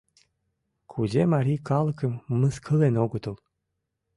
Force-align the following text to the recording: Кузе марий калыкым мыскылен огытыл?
Кузе 0.91 1.21
марий 1.33 1.61
калыкым 1.69 2.13
мыскылен 2.39 2.95
огытыл? 3.03 3.35